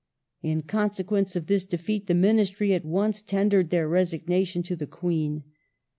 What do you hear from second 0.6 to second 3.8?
consequence of this defeat the Ministry at once tendered